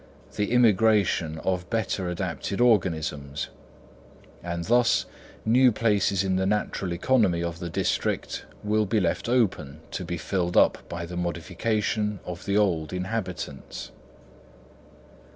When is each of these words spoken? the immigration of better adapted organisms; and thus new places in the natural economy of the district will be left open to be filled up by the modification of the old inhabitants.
the 0.35 0.51
immigration 0.51 1.37
of 1.43 1.69
better 1.69 2.09
adapted 2.09 2.59
organisms; 2.59 3.49
and 4.41 4.65
thus 4.65 5.05
new 5.45 5.71
places 5.71 6.23
in 6.23 6.37
the 6.37 6.45
natural 6.47 6.91
economy 6.91 7.43
of 7.43 7.59
the 7.59 7.69
district 7.69 8.47
will 8.63 8.87
be 8.87 8.99
left 8.99 9.29
open 9.29 9.79
to 9.91 10.03
be 10.03 10.17
filled 10.17 10.57
up 10.57 10.79
by 10.89 11.05
the 11.05 11.15
modification 11.15 12.19
of 12.25 12.45
the 12.45 12.57
old 12.57 12.91
inhabitants. 12.91 13.91